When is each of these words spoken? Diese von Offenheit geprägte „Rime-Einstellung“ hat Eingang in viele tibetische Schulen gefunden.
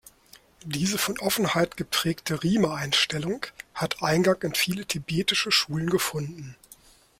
Diese 0.65 0.97
von 0.97 1.19
Offenheit 1.19 1.77
geprägte 1.77 2.41
„Rime-Einstellung“ 2.43 3.45
hat 3.75 4.01
Eingang 4.01 4.41
in 4.41 4.55
viele 4.55 4.87
tibetische 4.87 5.51
Schulen 5.51 5.91
gefunden. 5.91 6.55